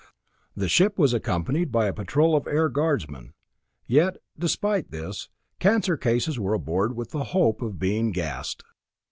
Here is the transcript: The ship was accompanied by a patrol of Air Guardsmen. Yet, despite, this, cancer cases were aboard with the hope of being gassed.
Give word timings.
The 0.55 0.67
ship 0.67 0.97
was 0.97 1.13
accompanied 1.13 1.71
by 1.71 1.85
a 1.85 1.93
patrol 1.93 2.35
of 2.35 2.47
Air 2.47 2.69
Guardsmen. 2.69 3.35
Yet, 3.85 4.17
despite, 4.35 4.89
this, 4.89 5.29
cancer 5.59 5.95
cases 5.95 6.39
were 6.39 6.55
aboard 6.55 6.95
with 6.95 7.11
the 7.11 7.25
hope 7.25 7.61
of 7.61 7.77
being 7.77 8.11
gassed. 8.11 8.63